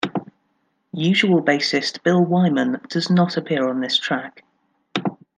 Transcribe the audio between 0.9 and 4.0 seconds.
Usual bassist Bill Wyman does not appear on this